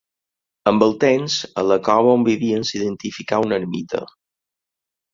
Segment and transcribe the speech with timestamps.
[0.71, 4.07] Amb el temps, a la cova on vivien s'edificà una ermita.